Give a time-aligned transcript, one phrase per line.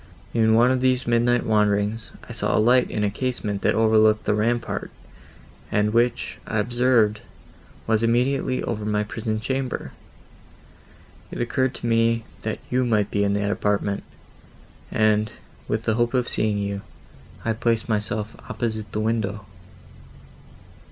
[0.33, 4.33] In one of these midnight wanderings, I saw light in a casement that overlooked the
[4.33, 4.89] rampart,
[5.71, 7.21] and which, I observed,
[7.85, 9.91] was immediately over my prison chamber.
[11.29, 14.01] It occurred to me, that you might be in that apartment,
[14.91, 15.31] and,
[15.67, 16.81] with the hope of seeing you,
[17.45, 19.45] I placed myself opposite to the window."